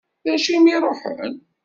[0.25, 1.33] D acu i m-iruḥen?